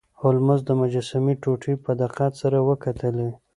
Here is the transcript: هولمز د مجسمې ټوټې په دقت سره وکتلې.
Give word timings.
هولمز 0.21 0.59
د 0.65 0.69
مجسمې 0.81 1.33
ټوټې 1.41 1.73
په 1.83 1.91
دقت 2.01 2.31
سره 2.41 2.57
وکتلې. 2.69 3.29